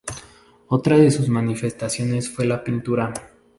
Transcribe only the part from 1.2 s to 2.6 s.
manifestaciones fue